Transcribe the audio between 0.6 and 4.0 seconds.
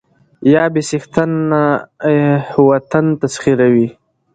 بې څښنته وطن تسخيروي